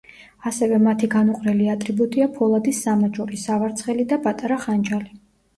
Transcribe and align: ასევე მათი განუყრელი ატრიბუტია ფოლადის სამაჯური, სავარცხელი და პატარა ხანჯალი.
ასევე 0.51 0.79
მათი 0.85 1.09
განუყრელი 1.15 1.67
ატრიბუტია 1.73 2.29
ფოლადის 2.39 2.79
სამაჯური, 2.87 3.39
სავარცხელი 3.45 4.11
და 4.15 4.21
პატარა 4.25 4.63
ხანჯალი. 4.65 5.17